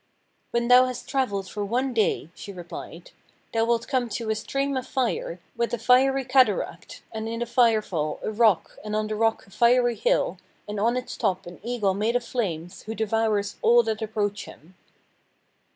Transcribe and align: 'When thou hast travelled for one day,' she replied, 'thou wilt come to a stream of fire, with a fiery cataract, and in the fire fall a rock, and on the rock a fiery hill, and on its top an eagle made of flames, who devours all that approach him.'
'When 0.49 0.67
thou 0.67 0.85
hast 0.87 1.07
travelled 1.07 1.47
for 1.47 1.63
one 1.63 1.93
day,' 1.93 2.31
she 2.33 2.51
replied, 2.51 3.11
'thou 3.53 3.65
wilt 3.65 3.87
come 3.87 4.09
to 4.09 4.31
a 4.31 4.35
stream 4.35 4.75
of 4.75 4.87
fire, 4.87 5.39
with 5.55 5.75
a 5.75 5.77
fiery 5.77 6.25
cataract, 6.25 7.03
and 7.11 7.29
in 7.29 7.39
the 7.41 7.45
fire 7.45 7.83
fall 7.83 8.19
a 8.23 8.31
rock, 8.31 8.79
and 8.83 8.95
on 8.95 9.05
the 9.05 9.15
rock 9.15 9.45
a 9.45 9.51
fiery 9.51 9.93
hill, 9.95 10.39
and 10.67 10.79
on 10.79 10.97
its 10.97 11.15
top 11.15 11.45
an 11.45 11.59
eagle 11.61 11.93
made 11.93 12.15
of 12.15 12.23
flames, 12.23 12.81
who 12.81 12.95
devours 12.95 13.57
all 13.61 13.83
that 13.83 14.01
approach 14.01 14.45
him.' 14.45 14.73